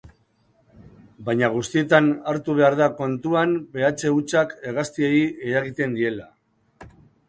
[1.27, 6.31] Baina guztietan hartu behar da kontuan behatze hutsak hegaztiei eragiten diela.